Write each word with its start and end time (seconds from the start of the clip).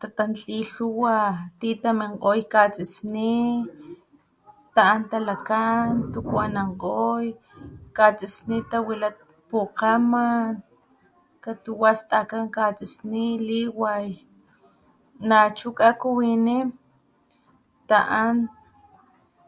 tatantli 0.00 0.58
lhuwa 0.68 1.14
ti 1.60 1.68
taminkgoy 1.82 2.40
katsisni 2.54 3.34
ta 4.74 4.82
an 4.92 5.02
talakan 5.10 5.88
tuku 6.12 6.34
anakgoy 6.46 7.26
katsisni 7.98 8.56
tawila 8.70 9.08
pukgaman, 9.50 10.52
katuwa 11.44 11.90
stakan 12.00 12.46
katsisni 12.56 13.24
liway 13.48 14.06
nachu 15.28 15.68
kakuwini 15.80 16.56
taan 17.90 18.36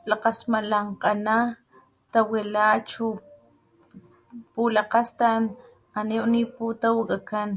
lakgasmalankana 0.09 1.37
tawila 2.13 2.63
achu 2.77 3.07
pulakgastan 4.55 5.43
ana 5.99 6.19
niputawakakan 6.33 7.51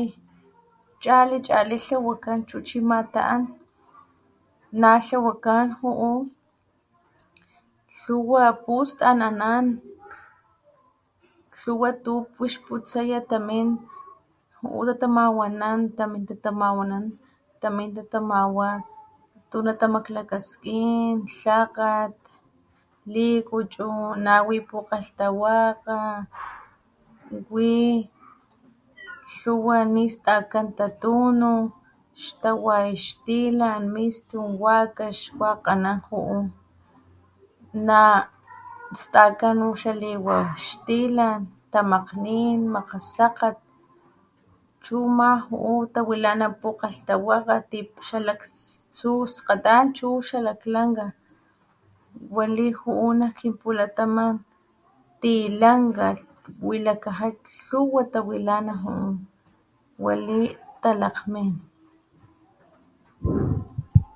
chali 1.03 1.35
chali 1.47 1.77
tlawakan 1.85 2.39
chu 2.49 2.57
chi 2.67 2.77
ama 2.83 2.97
taan 3.13 3.41
natlawakan 4.81 5.65
juu 5.81 6.17
lhuwa 8.03 8.45
pustan 8.63 9.19
anan 9.29 9.65
lhuwa 11.61 11.89
tu 12.03 12.13
wix 12.39 12.51
putsaya 12.65 13.19
juu 13.21 14.83
tatamawanan, 14.87 15.79
tatamawa 17.95 18.69
tunatamaklakaskin 19.51 21.15
lhakgat 21.29 22.15
likuchu 23.13 23.87
nawi 24.25 24.57
pukgalhtawakga 24.69 25.99
wi 27.53 27.73
lhuwa 29.31 29.77
nistakan 29.95 30.67
tatunu 30.77 31.51
xtawa 32.17 32.77
mistun 32.89 33.03
xtilan 33.93 34.51
wakax 34.63 35.15
wakg 35.39 35.61
ana 35.73 35.91
juu 36.09 36.39
nastakan 37.87 39.57
xaliwa 39.81 40.37
xtilan 40.65 41.39
tamakgnin 41.71 42.59
makgasakgat 42.73 43.57
chu 44.85 44.97
ama 45.07 45.31
juu 45.45 45.79
tawlana 45.95 46.47
pukgalhtawakga 46.61 47.57
ti 47.69 47.79
chu 47.87 47.99
xalakgskgatan 48.07 49.85
chu 49.97 50.07
xalaklanka 50.29 51.05
wali 52.35 52.67
juu 52.77 53.11
nak 53.19 53.31
kinpulataman 53.39 54.35
tilanka 55.21 56.07
wilakaja 56.61 57.29
lhuwa 57.71 58.03
tawilana 58.13 58.75
nak 58.77 58.81
juu 58.83 59.11
wali 60.03 60.39
lalakgmin. 60.83 61.53